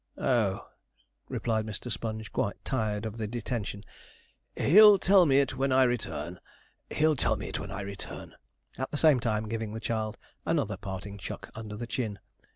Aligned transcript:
'Oh,' 0.17 0.67
replied 1.29 1.67
Mr. 1.67 1.91
Sponge, 1.91 2.31
quite 2.31 2.55
tired 2.65 3.05
of 3.05 3.19
the 3.19 3.27
detention, 3.27 3.83
'he'll 4.57 4.97
tell 4.97 5.27
me 5.27 5.37
it 5.37 5.57
when 5.57 5.71
I 5.71 5.83
return 5.83 6.39
he'll 6.89 7.15
tell 7.15 7.35
me 7.35 7.49
it 7.49 7.59
when 7.59 7.69
I 7.69 7.81
return,' 7.81 8.33
at 8.79 8.89
the 8.89 8.97
same 8.97 9.19
time 9.19 9.47
giving 9.47 9.73
the 9.75 9.79
child 9.79 10.17
another 10.43 10.75
parting 10.75 11.19
chuck 11.19 11.51
under 11.53 11.75
the 11.77 11.85
chin. 11.85 12.17